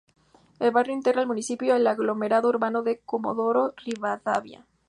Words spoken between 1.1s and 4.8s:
el municipio y el aglomerado urbano de Comodoro Rivadavia.